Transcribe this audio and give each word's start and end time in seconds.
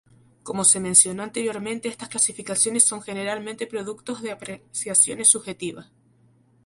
Como 0.41 0.63
se 0.63 0.79
mencionó 0.79 1.21
anteriormente, 1.21 1.87
estas 1.87 2.09
clasificaciones 2.09 2.87
son 2.87 3.03
generalmente 3.03 3.67
productos 3.67 4.23
de 4.23 4.31
apreciaciones 4.31 5.27
subjetivas. 5.27 5.91